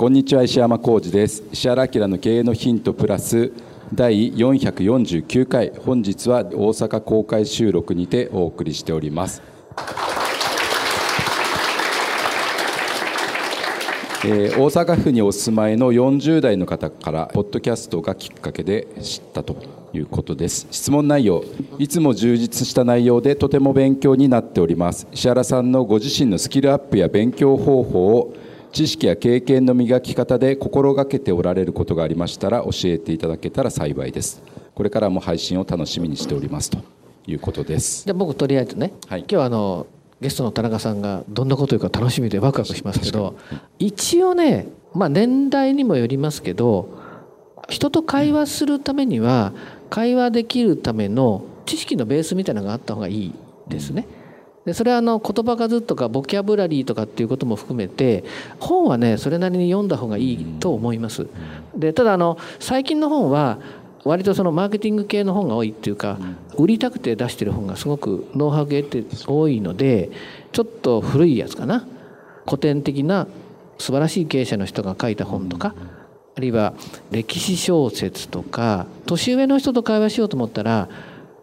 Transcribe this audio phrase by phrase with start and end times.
[0.00, 1.42] こんにちは石山浩二です。
[1.52, 3.52] 石原明の経営のヒントプラス
[3.92, 5.72] 第449回。
[5.84, 9.42] 本日は大阪公開収録にてお送りしております。
[14.24, 19.54] えー、大阪府にお住まいの40代の方からポッドキャストがきっかけで知ったと
[19.92, 20.66] いうことです。
[20.70, 21.44] 質問内容
[21.78, 25.06] いつも充実した内容でとても勉強になっております。
[25.12, 28.34] 石原さんのご自身のスキルアップや勉強方法を
[28.72, 34.42] 知識や経験の磨き方で心がけておられることがありましたら教えていただけたら幸いです。
[34.74, 36.78] これからも配信を楽しみにしておりますと。
[37.26, 38.04] いうことです。
[38.04, 39.86] じゃあ僕とりあえずね、はい、今日はあの
[40.20, 43.36] ゲストの田中さんがどんなこと言うか楽しみでワクワクしますけど
[43.78, 47.00] 一応ね、まあ、年代にもよりますけど
[47.70, 49.52] 人と会話するためには
[49.88, 53.34] 会話できるための知識のベースみたいなのがあった方がいい
[53.68, 54.06] ですね。
[54.64, 58.24] でそれはあの言葉数とかボキャブラリーとかっていうことも含めて
[58.58, 61.26] 本はねそれなりに読んだ方がいいと思います。
[61.74, 63.58] でただあの最近の本は
[64.04, 66.18] 割とそのマーケティング系の本が多いっていうか、
[66.56, 70.10] 売りたくて出してる本がすごくノウハウ系って多いので
[70.52, 71.86] ちょっと古いやつかな
[72.46, 73.26] 古典的な
[73.78, 75.74] 素晴らしい経営者の人が書いた本とか、
[76.36, 76.74] あるいは
[77.10, 80.88] 歴史小説とか年上の人と会話しようと思ったら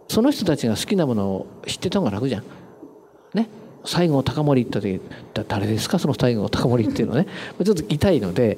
[0.07, 2.43] その人たちが好きなものを知ってた方が楽じゃん。
[3.87, 5.01] ね西郷隆盛って言っ
[5.33, 5.99] たら誰ですか？
[5.99, 7.27] その西郷隆盛っていうのね
[7.63, 8.57] ちょっと痛いので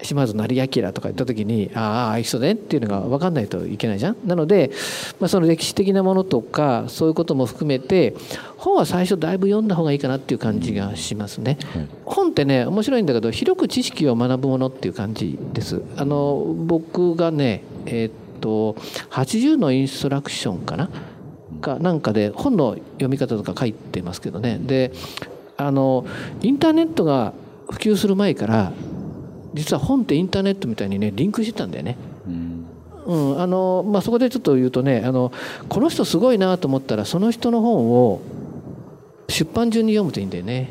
[0.00, 4.16] 島津成明とか言った時にああああいう人ねっていうのが分かんないといけないじゃん。
[4.24, 4.70] なので、
[5.18, 8.14] まあ、その歴史的なものとかそういうことも含めて
[8.56, 11.58] 本は最初だいぶ読んだ方がいいかなっていう感じがしますね。
[11.74, 15.82] はい、本ってね面白いんだけど広く知識を学ぶものっていう感じです。
[15.96, 18.74] あの僕がねえー、っと
[19.10, 20.90] 80のインストラクションかな
[21.60, 24.92] かなんかで本の読み方とか書いてますけどねで
[25.56, 26.06] あの
[26.42, 27.32] インターネットが
[27.70, 28.72] 普及する前から
[29.54, 31.96] 実は本ってインターネットみたいにねリンクしてたんだよね。
[33.06, 35.32] うんあのまあ、そこでちょっと言うとねあの
[35.70, 38.20] この人すごいなと思ったらその人の本を
[39.28, 40.68] 出版順に読むといいんだよね。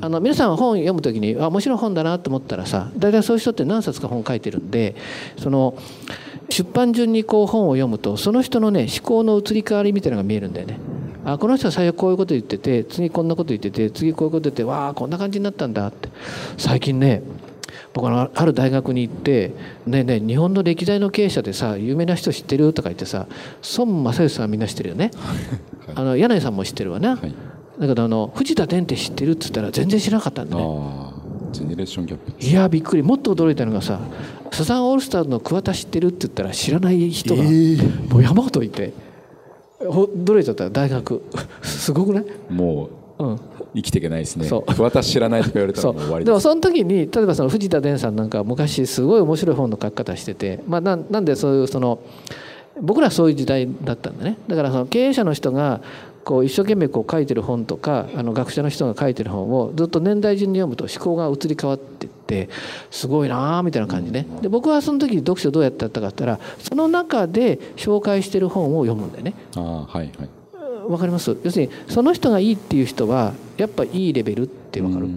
[0.00, 4.94] あの皆さん本読む時にあ面白い本だなと思ったらさ大体そういう人って何冊か本書いてるんで
[5.38, 5.76] その
[6.48, 10.78] 出版順にこう本を読むとその人のね思考の移り変わりみたいなのが見えるんだよね。
[11.24, 16.08] あこの人は最初こういうこと言ってて次こんなこと言ってて次こういうこと言ってわあこんな感じになったんだって。
[16.56, 17.22] 最近ね
[17.92, 19.52] 僕のある大学に行って
[19.86, 23.26] 「ねえねえ日本の歴代の経営者でさ有名な人知ってる?」とか言ってさ
[23.76, 25.10] 孫正義さんはみんな知ってるよね、
[25.94, 27.34] あの柳井さんも知ってるわな、はい、
[27.78, 30.62] だけどあの藤田伝って知ってるっつったら全然知らなかったんだね。
[31.52, 33.02] ジェネレーションギャップいやびっくり。
[33.02, 34.00] もっと驚いたのがさ
[34.52, 38.92] サザンオールスターズの桑田知ってるって言ったら知らない人が、もう山ほどいて
[39.80, 40.68] 驚いちゃった。
[40.70, 41.22] 大学。
[41.62, 42.24] すごくない？
[42.50, 43.40] もう、うん、
[43.74, 44.48] 生きていけないですね。
[44.48, 52.00] 桑田知らないとか言われたらもう終わりでもその時に例えばその藤田伝さんなんか昔すごい面白い本の書き方してて、まあ、ななんでそういうその
[52.80, 54.36] 僕らはそういう時代だったんだね。
[54.48, 55.80] だからその経営者の人が
[56.28, 62.50] こう一生懸命こう書いてる本とかあの学者の人が書いてる本をずっと年代順に読むと思考が移り変わっていって
[62.90, 64.26] すごいなみたいな感じね。
[64.42, 69.32] で僕はその時に読書どうやってやったかって言ったらその中で紹介してる本を読むんだよね。
[69.56, 70.28] あはいはい。
[70.86, 71.34] わかります？
[71.42, 75.08] 要するにその人がいいっていう人はやっぱいいレベルってわかる。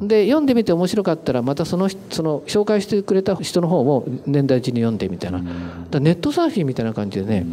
[0.00, 5.42] で読んでみて面白かったらまたそのその紹介してくれた人の方も年代順に読んでみたいな。
[5.90, 7.46] だネットサーフィンみたいな感じでね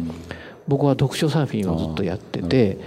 [0.68, 2.78] 僕は読書サーフィンをずっとやってて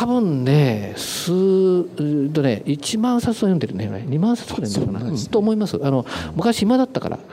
[0.00, 1.84] 多分ね数
[2.30, 5.18] とね1万冊を読んでるね2万冊ぐらい読んでるかな。
[5.30, 5.78] と思います。
[5.82, 6.04] あの
[6.34, 7.18] 昔暇だったから。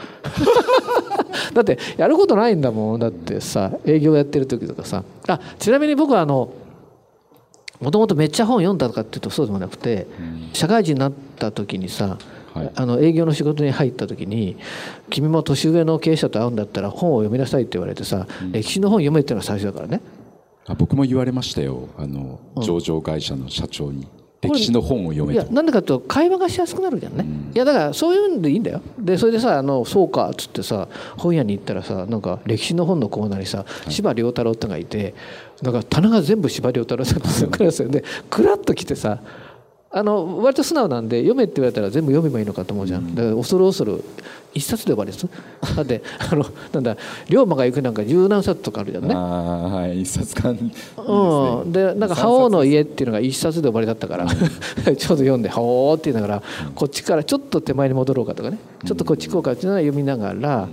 [1.53, 2.99] だってやることないんだもん。
[2.99, 5.03] だってさ営業やってる時とかさ。
[5.27, 6.49] あちなみに僕はあの
[7.79, 10.07] もともとめっちゃ本読んだとかっていうとそうでもなくて
[10.53, 12.17] 社会人になった時にさ
[12.57, 14.57] はい、あの営業の仕事に入った時に
[15.09, 20.01] 「君も年上の経営者と会うんだったら本を読みなさい」って言われてさ、うん、歴史の本読めっていうのが最初だからね。
[20.67, 21.87] あ僕も言われましたよ。
[21.97, 24.05] あの、上場会社の社長に。
[24.41, 28.81] 歴史の本を読めいやなんでかというと会話がしやすくなるじゃんね、うん、いやだからそういうんでいいんだよ。
[28.99, 30.87] でそれでさあのそうかっつってさ
[31.17, 35.15] 本屋に行ったらさなんか歴史の本のコーナーにさ司馬遼太郎ってがいて
[35.63, 37.49] だから棚が全部司馬遼太郎さんですよ。
[37.51, 39.19] クラスでクラッと来てさ
[39.89, 44.03] あの割と素直なんで読めって言われたら全部読めばいいのかと思うじゃん、だから恐る恐る
[44.53, 45.27] 一冊で終わりです。
[45.75, 46.97] だってあのなんだ
[47.29, 49.13] 龍馬が行くなんか十何冊とかあるじゃんね。
[49.15, 50.51] ああはい一冊間。
[50.97, 51.71] うん。
[51.71, 56.43] でなんか「覇王の家」っていうのが一冊で終わりだったからちょうど読んで「覇王」って言いながら
[56.75, 58.57] こっちからちょっと手前に戻ろうかとかね。
[58.85, 60.67] ちょっとこっち行こうかっていうのは読みながら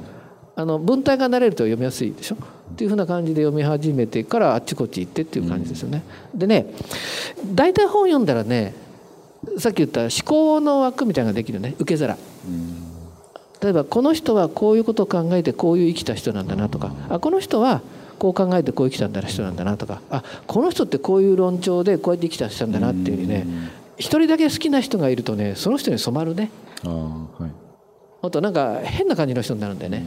[0.56, 2.36] あの文体が慣れると読みやすいでしょ。
[2.36, 6.02] っていうふうな感じで読み始めてからあっちこっち行ってっていう感じですよね。
[6.34, 6.66] でね
[7.54, 8.74] 大体本読んだらね
[9.58, 12.16] さっき言った思考の枠みたいなのができるね受け皿。
[13.62, 17.80] 例えばこの人はこういうことを考えてこういう生きた人なんだなとかあこの人は
[18.18, 23.46] こう考えてこう生きたんだ人なんだなとかあこの人ってこういう論調でこうやって生きた人なんだなっていうふうにね
[23.96, 26.50] 一人だけ好きな人がいるとねその人に染まるね。
[26.84, 27.50] あはい、
[28.22, 30.04] あとなんか変な感じの人になるんだよね。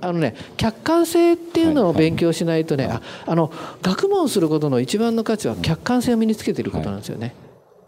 [0.00, 3.52] あのね客観性っていうのを勉強しないとね、はいはい、ああの
[3.82, 7.34] 学問することの一番の価値は客観性を身につけていることなんですよね。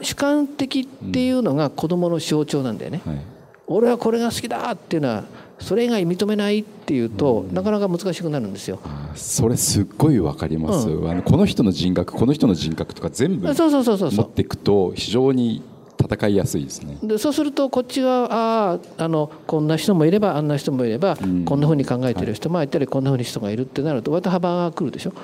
[0.01, 3.21] 主観的っていうのが子どもの象徴なんだよね、はい、
[3.67, 5.25] 俺はこれが好きだっていうのは
[5.59, 8.79] それ以外認めないっていうと、なかなか難しくなるんですよ。
[9.15, 15.63] それすっごいわかります、うん、あのこの人の人格この人の人格とか全部持っていくと非常に
[15.99, 16.99] 戦いやすいですね。
[17.03, 25.15] でそうするとこっちはああのこんな人もいればあんな人もいれば、うん、こんなふうに考えてる人もいたりこんなふうに人がいるってなると割と幅が来るでしょ。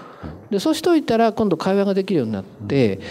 [0.51, 3.03] でそうしといたら今度会話ができるようになって、うん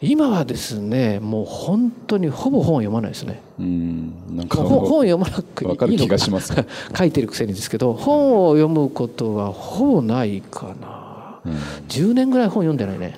[0.00, 3.40] 今はですねもう本当にほぼ本を読まないですね。
[3.58, 6.18] うんなんか本読まなくいいのか。
[6.96, 11.52] 書いてるくせにですけど本を読むことはほぼないかな、うん、
[11.88, 13.16] 10年ぐらい本読んでないね。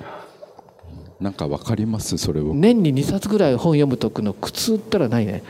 [1.20, 5.42] なんかわかりますそれを年に2冊ぐらい本読むとくの苦痛ったらないね。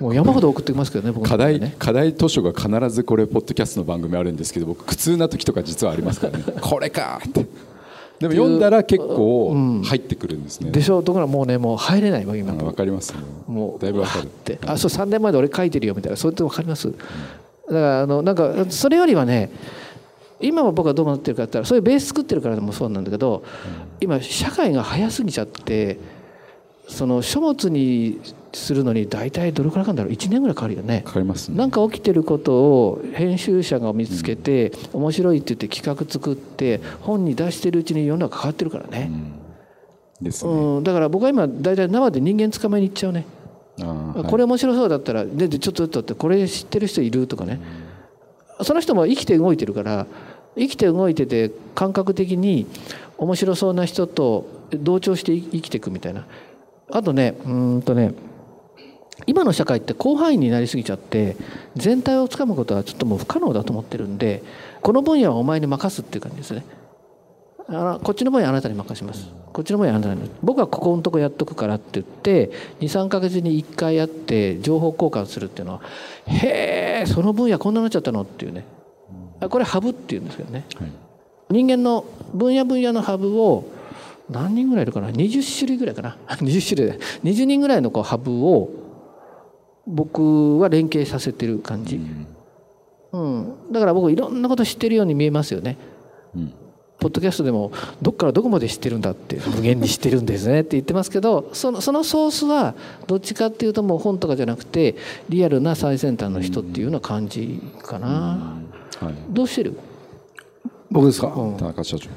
[0.00, 6.44] もう山ほど送ってきますけどね、僕、ね、課題課題図書が必ずこれポッドキャストの番組あるんですけど僕苦痛な時とか実はありますからね。
[6.60, 7.46] これかって
[8.20, 12.54] でも読んだら結構入ってくるんですね、うん、でしょところがもうねもう入れないわ今。
[12.54, 13.14] わかります
[13.46, 14.24] もうだいぶわかる。
[14.24, 14.58] って。
[14.66, 16.16] あそう3年前で俺書いてるよみたいな。
[16.16, 17.00] そういうとわかります、だか
[17.68, 19.50] らあのなんかそれよりはね
[20.40, 23.42] 今も僕はどう思ってるかって言ったらそういうベース作ってるからでもそうなんだけど、
[24.00, 25.98] 今社会が早すぎちゃって
[26.86, 28.20] その書物に
[28.52, 31.02] するのに大体どれくらいかんだろう？1年ぐらいかかるよね。
[31.04, 39.10] かかります、ね、なんか起きてることを編集者が見つけて、うん、面白いって言って企画作って本に出してるうちに世の中変わってるからね。
[40.20, 43.26] うん、ですね、うん、だから僕は今大体生で人間捕まえに行っちゃうね。
[43.78, 47.60] はい、これ面白そうだったらでちょっとちょっとこれ知ってる人いるとかね、
[48.62, 50.06] その人も生きて動いてるから
[50.56, 52.66] 生きて動いてて感覚的に
[53.18, 56.24] 面白そうな人と同調して生きていくみたいな
[56.90, 58.14] あとねうんとね
[59.26, 61.36] 今の社会って広範囲になりすぎちゃって
[61.76, 64.42] 全体をつかむことはちょっともう不可能だと思ってるんで
[64.82, 66.64] この分野はお前に任すっていう感じですね。
[67.66, 69.30] あのこっちの分野あなたに任します。
[69.52, 72.50] こっちの分野あなたに僕はここのとこやっとくからって言って
[72.80, 75.80] 23か月に1回やって情報交換するっていうのは
[76.26, 78.66] へえその分野こんなになっちゃったのっていうね。
[79.48, 80.92] これハブっていうんですけどね、はい、
[81.50, 83.64] 人間の分野分野のハブを
[84.30, 86.16] 何人ぐらいいるかな？20種類ぐらいかな？
[86.36, 86.98] 20種類。
[87.24, 88.70] 20人ぐらいのこうハブを
[89.86, 92.00] 僕は連携させてる感じ、
[93.12, 95.76] うん、だから僕いろんなこと知ってるように見えますよね、
[96.34, 96.54] うん、
[96.98, 102.74] ポッドキャストでもどっからどこまで知ってるんだって無限に知ってるんですねって言ってますけどそのそのソースは
[103.06, 104.96] どっちかっていうともう本とかじゃなくて
[105.28, 108.56] リアルな最先端の人っていうような感じかな、
[109.00, 109.78] はい、どうしてる？
[110.90, 112.08] 僕ですか、うん、田中社長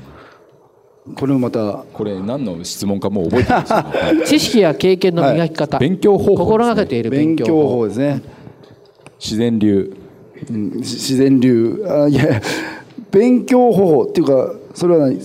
[1.15, 3.83] これもまたこれ何の質問かもう覚えてます、ね、
[4.25, 7.87] 知識や経験の磨き方、はい、勉強方法、ね、心がけている勉強法。
[7.87, 8.21] ですね。
[9.19, 9.95] 自然流、
[10.49, 11.83] うん、自然流。
[11.87, 12.41] あいや
[13.11, 15.19] 勉強方法っていうかそれは何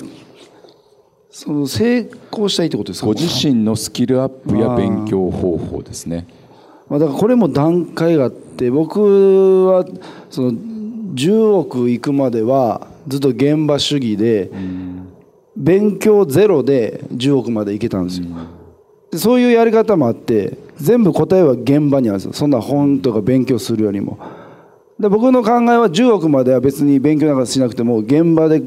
[1.31, 3.07] その成功したいってことですか？
[3.07, 6.27] ご自身のスキルアップや勉強方法ですね。
[6.89, 9.87] まあ、だからこれも段階があって僕は
[10.29, 10.53] その
[11.15, 14.92] 10億いくまではずっと現場主義で、うん
[15.57, 18.27] 勉強ゼロで10億までいけたんですよ、
[19.13, 22.33] うん、そういうやり方もあって全部答えは現場にあるんですよ。
[22.33, 24.19] そんな本とか勉強するよりも。
[24.99, 28.63] で僕の考えは10億までは別に勉強なんかしなくても現場で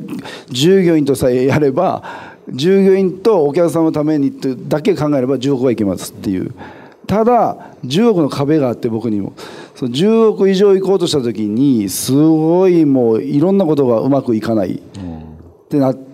[0.50, 2.04] 従業員とさえやれば
[2.50, 4.34] 従業員とお客様のために
[4.68, 6.54] だけ考えれば10億はいけますっていう。
[7.08, 9.34] ただ10億の壁があって僕にも。
[9.76, 14.80] その10億以上行こうとした時にすごいもういろんなことがうまくいかないっ
[15.68, 16.05] てなって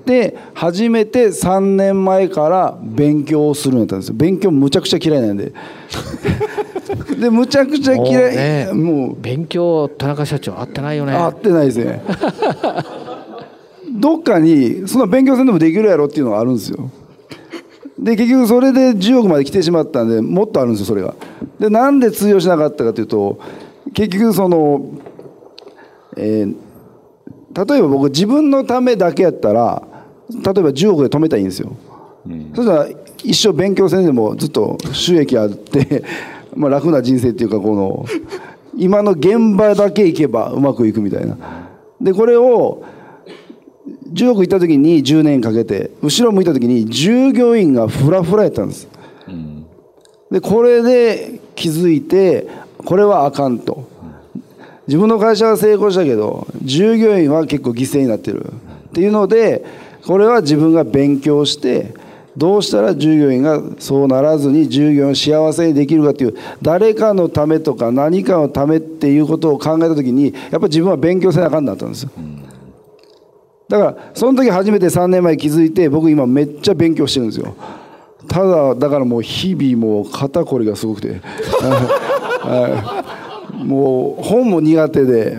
[0.53, 4.15] 初めて3年前から勉強をするようになったんですよ。
[4.15, 5.53] 勉強むちゃくちゃ嫌いなんで。
[7.19, 9.21] でむちゃくちゃ嫌い、ね、もう。
[9.21, 11.13] 勉強田中社長合ってないよね。
[11.13, 12.01] 合ってないですね。
[13.91, 16.89] どっかにそんな勉強せんでもできるやろっていうのがあるんですよ。
[17.99, 21.13] で結局それで10億まで来てしまったんでもっとあるんですよそれが。
[21.59, 23.39] でなんで通用しなかったかというと
[23.93, 24.81] 結局その、
[26.17, 29.83] えー、例えば僕自分のためだけやったら
[30.31, 31.75] 例えば10億で止めたらいいんですよ、
[32.25, 32.87] うん、そしたら
[33.23, 36.03] 一生勉強せんでもずっと収益あって
[36.55, 38.05] まあ楽な人生っていうかこの
[38.77, 41.37] 今の現場だけ行けばうまくいくみたいな。
[41.99, 42.83] でこれを
[44.13, 48.87] 10億行った時に10年かけて後ろ向いた時に従業員がフラフラやったんです、
[49.27, 49.65] うん、
[50.31, 52.47] でこれで気づいて
[52.85, 53.89] これはあかんと。
[54.87, 58.47] 自分の会社は成功したけど従業員は結構犠牲になってる。
[58.89, 59.63] っていうので
[60.05, 61.93] これは自分が勉強して
[62.35, 72.11] どうしたら従業員がそうならずに従業員を幸せにできるかっていう誰かのためとか何かのためっていうことを考えた時にやっぱり自分は勉強せなあかんなったんですよ。
[73.67, 77.55] だからその時初めて3年前気づいて僕今めっちゃ勉強してるんですよ。
[78.27, 81.21] ただだからもう日々もう肩こりがすごくて
[83.63, 85.37] もう本も苦手で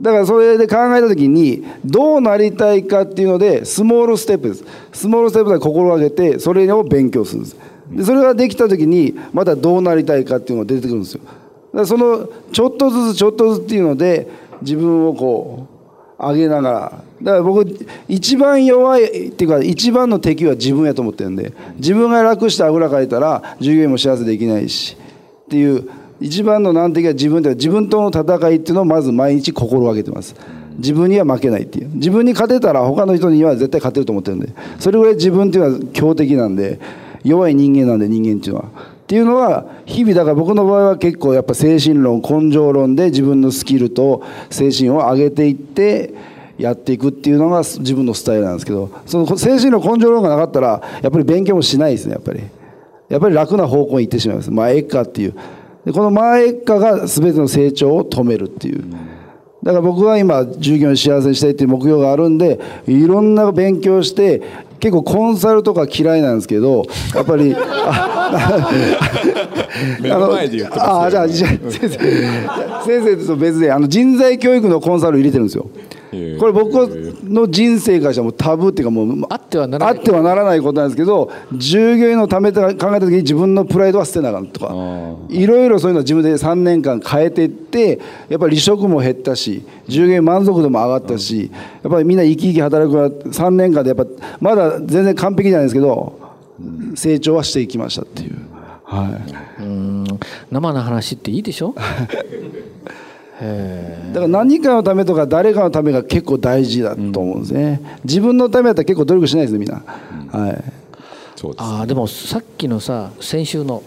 [0.00, 4.64] だからそれで考えた時にどうなりたいかっていうのでスモールステップです。
[4.92, 7.56] スモールステップで心がけてそれを勉強するんです。
[7.90, 11.20] でそれができた時にまたどうなりたいかっていうのが出てくるんですよ。
[11.24, 11.38] だか
[11.80, 14.28] らそのちょっとずつちょっとずつっていうので
[14.62, 15.66] 自分をこ
[16.18, 17.04] う上げながら。
[17.20, 17.66] だから僕
[18.06, 24.96] 一番弱いっていうか一番の敵は自分やと思ってるんで自分が楽してあぐらかいたら従業員も幸せできないし
[25.46, 25.90] っていう
[26.20, 30.34] 一番の難敵は自分で自分との戦いっていうのをまず毎日心がけてます。
[30.76, 31.88] 自分には負けないっていう。
[31.94, 34.48] 自分に勝てたら他の人には絶対勝てると思ってるんで。
[34.78, 36.80] それぐらい自分っていうのは強敵なんで
[37.24, 38.66] 弱い人間なんで人間っていうのは。
[38.66, 46.12] っていうのは日々だから僕の場合は結構やっぱ精神論根性論で自分のスキルと精神を上げていって
[46.58, 52.42] やっていくっていうのが自分のスタイルなんですけどその精神論根性論がなかったらやっぱり勉強もしないですねやっぱり。
[53.08, 54.50] やっぱり楽な方向に行ってしまいます。
[54.50, 55.34] まあええかっていう。
[55.84, 58.84] でこの前化が全ての成長を止めるっていう。
[59.62, 64.40] だから僕は今従業員幸せにしたいっていう目標があるんでいろんな勉強して
[64.78, 67.56] 結構コンサルとか嫌いなんですけどやっぱり
[70.00, 71.98] 目の前で言ってますあじゃあ先生先
[73.02, 75.68] 生と別であの人材教育のコンサル入れてるんですよ
[76.10, 76.72] これ僕
[77.24, 79.96] の人生からしたらもうタブーっていうかもうあってはならない。
[79.98, 84.74] あってはならないことなんですけど従業員のためと考えた時に自分のプライドは捨てなあかんとか。
[85.28, 87.98] いろいろそういうのを自分で3年間変えていって
[88.28, 91.50] やっぱり離職も減ったし従業員満足度も上がったし
[91.82, 94.06] やっぱりみんな生き生き働くから3年間でやっぱ
[94.40, 96.18] まだ全然完璧じゃないですけど
[96.94, 98.36] 成長はしていきましたっていう。
[98.84, 99.20] は
[99.58, 100.04] い、うん。
[100.50, 101.74] 生の話っていいでしょ？
[103.38, 109.82] だから何かのためとか誰かのためが結構大事だと思うんですね、うん、自分のためだったら結構努力しないですみんな、
[110.32, 110.64] うん、はい。
[111.36, 113.84] そうです、ね、あでもさっきのさ先週の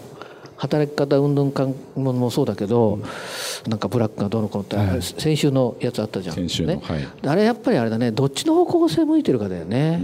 [0.56, 6.36] 働き方運動感もそうだけど、うん、なんかブラックがどうのこうのって、はい、先週のやつあったじゃん。
[6.36, 6.80] 先週の、ね。
[6.82, 10.00] はい、あれやっぱりあれだねどっちの方向性向いてるかだよね、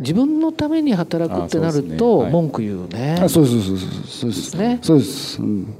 [0.00, 3.20] 自分のために働くってなると文句言うね。
[3.22, 4.30] あそうそうそうそうそう。
[4.30, 4.78] ですね。
[4.82, 5.74] そうです、うん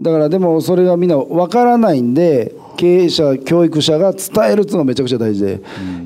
[0.00, 5.60] だからでもそれがみんな分からないんで経営者教育者が伝えるっていうのがめちゃくちゃ大事で、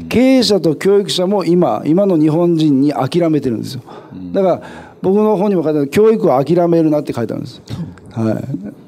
[0.08, 3.82] 経営者と教育者も今今の日本人に諦めてるんですよ。
[4.32, 4.62] だから
[5.02, 7.60] 僕の本にも書いてある教育を諦めるなって書いてあるんです、
[8.12, 8.40] は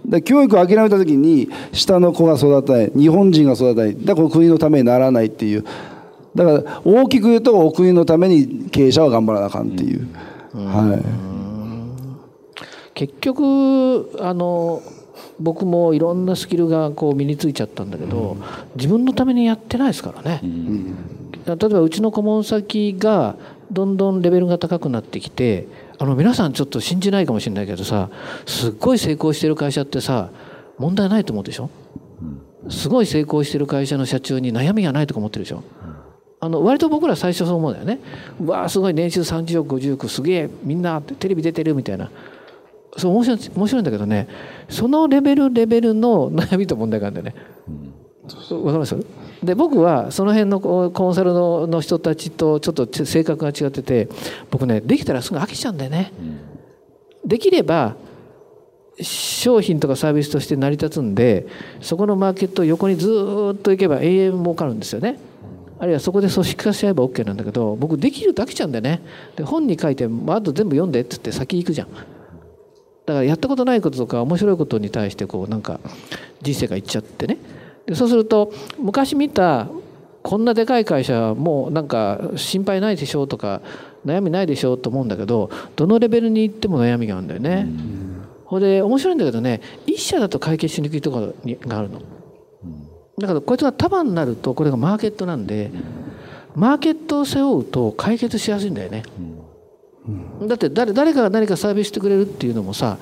[0.07, 5.65] い、で教育を諦めた時に下の子が育たない日本人が育たないだから国のためにならないっていう。
[6.35, 10.09] だから大きく言うとお国のために経営者は頑張らなあかんっていう、
[10.53, 11.34] はい
[12.95, 14.83] 結局あの
[15.39, 18.37] 僕もいろんなスキルがこう身についちゃったんだけど、
[18.77, 20.41] 自分のためにやってないですからね、
[21.47, 23.37] 例えばうちの顧問先が
[23.71, 25.67] どんどんレベルが高くなってきて
[25.99, 28.11] あの皆さんちょっと信じないかもしれないけどさ
[28.47, 30.31] すっごい成功してる会社ってさ
[30.79, 31.71] 問題ないと思うでしょ？
[32.69, 35.63] すごい成功してる会社の社長に悩みがないとか思ってるでしょ？
[36.41, 38.01] あの割と僕ら最初そう思うんだよね。
[38.41, 42.11] うわあすごい年収30億50億すげえみんなテレビ出てるみたいな
[42.97, 44.29] そう面白い面白いんだけどね
[44.69, 47.43] そのレベルレベルの 悩みと問題があるんだよね。
[48.51, 48.97] わ、かります？
[49.43, 54.09] で僕はその辺のコンサルのの人たちとちょっと性格が違ってて
[54.51, 56.13] 僕ねできたらすぐ飽きちゃうんだよね。
[57.27, 57.97] できれば
[59.01, 61.47] 商品とかサービスとして成り立つんで
[61.81, 63.09] そこのマーケットを横にず
[63.53, 65.19] っと行けば永遠儲かるんですよね。
[65.79, 69.03] あるいはそこで組織化しちゃえば OK なんだけど僕できると飽きちゃうんだよね
[69.37, 71.89] で本に書いてあと全部読んでって言って先行くじゃん
[73.07, 75.81] だからやったことないこととか面白いことに対してこうなんか
[76.43, 77.39] 人生がいっちゃってね
[77.87, 79.69] でそうすると昔見た
[80.23, 83.61] こんなでかい会社もうなんか心配ないでしょうとか
[84.07, 87.69] 悩みないでしょうと思うんだけどどのレベルに行っても悩みがあるんだよね。
[88.45, 91.35] ほ、うんで面白いんだけどね一社だと解決しにくいところ
[91.67, 92.01] があるの。
[93.19, 95.71] だからこいつが束になるとこれがマーケットなんで
[96.55, 99.03] マーケットを背負うと解決しやすいんだよね。
[100.43, 102.99] だって誰誰かが何かサービスしてくれるっていうのもさ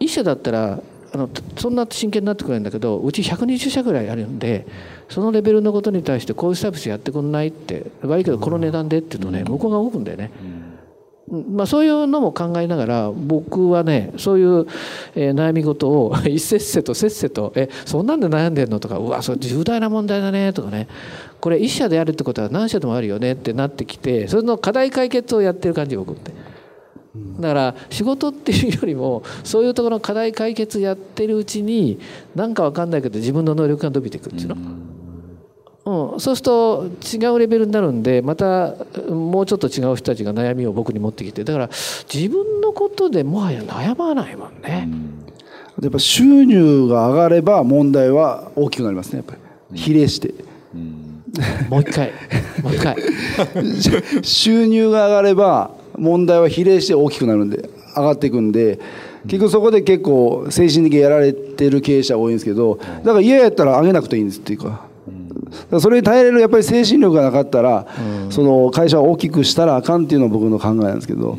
[0.00, 0.80] 一社だったら
[1.12, 1.28] あの
[1.58, 4.66] そんな真剣になってくれるんだけどうち120社ぐらいあるんで
[5.08, 10.30] そのレベルのことに対してこういうサービスやってくんないって悪いけどこの値段でって言うとね向こうが動くんだよね。
[11.30, 14.66] まあ、そういうのも考えながら僕はねそういう、
[15.14, 20.88] え悩み事を 一せっせとせっせと「えそんなんで悩んでんの?」とか「うわそれ重大な問題だね」とかね
[21.40, 26.32] これ一社でやるってことは何社でもあるよねってなってきてそれの課題解決をやってる感じ僕って。
[27.40, 31.98] だから仕事っていうよりもそういうところの課題解決やってるうちに
[32.36, 34.56] 何か分かんないけど自分の能力が伸びていくっていうの。
[36.12, 38.74] うん、そうすると違うレベルになるんでまた
[39.08, 41.70] もうちょっと違う人たちが悩みを僕に持ってきてだから
[42.12, 44.88] 自分のことでもはや悩まないもんね。
[45.82, 49.34] やっぱ収入が上がれば問題は大きくなりますねやっぱ
[49.72, 50.49] り比例して。
[51.68, 52.12] もう一回。
[52.62, 52.96] もう一回。
[54.22, 58.78] 収入が上がれば問題は比例して大きくなるんで上がっていくんで
[59.26, 64.88] 結局そこで結構精神的にやられてる経営者多いんですけどだから嫌やったら上げなくていいんですっていうか。
[65.80, 67.84] それに耐えれるやっぱり精神力がなかったら、
[68.28, 71.38] その会社を大きくしたらあかんっていうのが僕の考えなんですけど、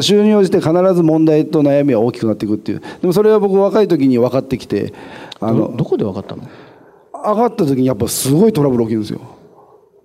[0.00, 2.82] 収入をして必ず問題と悩みは大きくなっていくっていう。
[3.00, 4.92] でもそれは僕若い時に分かってきて
[5.38, 6.42] あのどこで分かったの？
[7.24, 9.20] 上がった時にやっぱすごいトラブル起きるんですよ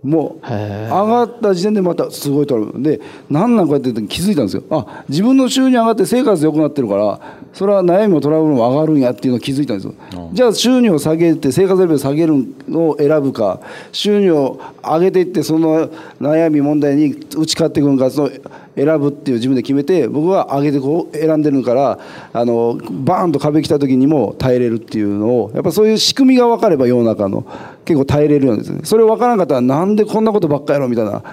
[0.07, 2.81] もう上がった時点でまたすごいトラブル。
[2.81, 4.63] で何なんこうやって気づいたんですよ。
[4.69, 7.19] あ自分の収入上がって生活良くなってるから
[7.51, 9.93] それは悩みもトラブルも上がるんやっていうのを気づいたんですよ。
[10.31, 12.33] じゃあ収入を下げて生活レベルを下げる
[12.69, 13.59] のを選ぶか
[13.91, 15.89] 収入を上げていってその
[16.21, 18.29] 悩み問題に打ち勝っていくのかその
[18.77, 21.99] 選ぶっていう自分で決めて僕は上げてこう選んでるから
[22.31, 27.45] あのバーンと壁来た時にも耐えれるっていうのをやっぱそういう仕組みが分かれば世の中の
[27.85, 28.81] 結構耐えれるようですね。
[28.83, 31.23] それ分からんかったらなんでこんなことばっかやろみたいな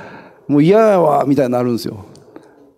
[0.48, 2.06] もう嫌やわみたいになるんですよ。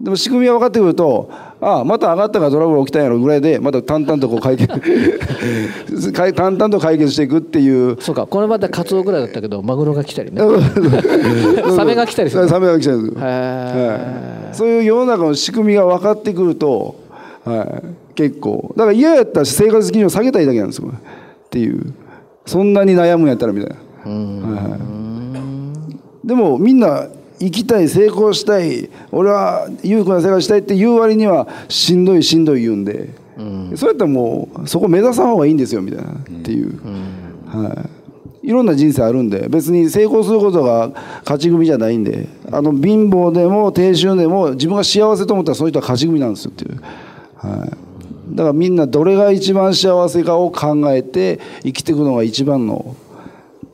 [0.00, 4.69] でも仕組みが分かってくるとああまた上がったからトラブル起きたんやろぐらいでまた淡々とこう解決
[6.12, 7.97] 淡々と解決していくっていう。
[8.01, 10.42] そうかこれまたカツオぐらいだったけどマグロが来たりね。
[11.75, 12.49] サメが来たりする。
[12.49, 16.97] サメが来たりする、はい、そういう世の中の仕組みが分かってくると、
[17.45, 18.75] はい、結構。
[18.77, 21.95] だから嫌やったら生活基準を下げたいだけなんですよっていう。
[22.45, 24.79] そんなに悩むんやったらみたいな、は
[26.25, 37.88] い、でもみんな生きたい成功したい俺は裕福な生活したいって言う割にはしんどいしんどい言うんで、うん、そうやったらもうそこ目指さん方がいいんですよみたいなっていう、うん、は
[38.42, 46.81] い、いろんな人生あるんで別に成功することが勝ち組じゃないんであの貧乏でも低収でも自分が幸せと思ったらそういう人は勝ち組なんですよっていう、
[47.37, 52.96] はい、だからみんなどれが一番幸せかを考えて生きていくのが一番の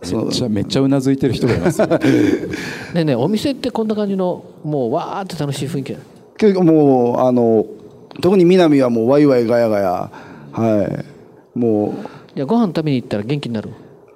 [0.03, 1.81] めっちゃめっちゃうなずいてる人がいます。
[1.87, 1.89] ね
[2.95, 5.97] ねねお店ってこんな感じのもうわーって楽しい雰囲気
[6.39, 7.65] 結構もうあの
[8.21, 10.11] 特に南はもうワイワイガヤガヤ。
[10.53, 11.05] は
[11.55, 11.59] い。
[11.59, 11.95] も
[12.35, 12.39] う。
[12.39, 13.71] いやご飯食べに行ったら元気になる？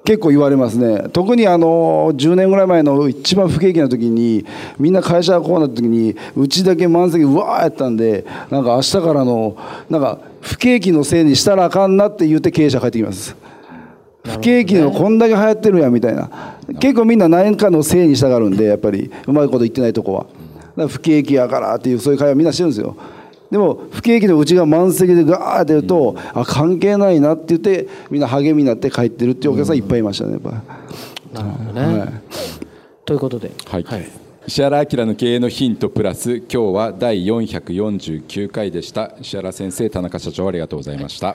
[0.05, 1.05] 結構言われますね。
[1.13, 4.45] 特にあの10年ぐらい前の一番不景気な時に
[4.79, 9.57] みんな会社がこうなった時にうちだけ満席うわーやったんでなんか明日からの
[9.91, 13.35] なんか不景気のせいにしたらあかんなって言って経営者帰ってきます
[14.27, 16.31] 不景気のこんだけ流行ってるやんみたいな。
[16.81, 20.23] 結構みんな何かのせいにしたがるんでやっぱりうまいこと言ってないとこは。
[20.23, 20.33] だか
[20.77, 22.97] ら不景気やからっていうそういう会話みんなしてるんですよ。
[23.51, 30.51] でも不景気のうちが満席でガーって言うと、あ関係ないなって言ってみんな励みになって帰ってるっていうお客さんいっぱいいましたねやっぱ。
[31.33, 32.09] なるほどね、はい、
[33.05, 33.53] ということで。
[33.67, 34.09] はい、はい。
[34.49, 39.13] 石原明の経営のヒントプラス今日は第449回でした。
[39.21, 41.35] 石原先生田中社長ありがとうございました、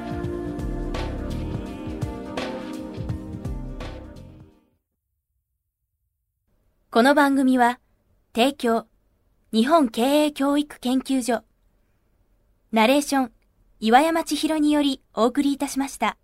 [7.01, 7.79] この番組は、
[8.35, 8.85] 提供、
[9.51, 11.41] 日本経営教育研究所、
[12.71, 13.31] ナレーション、
[13.79, 16.19] 岩山千尋によりお送りいたしました。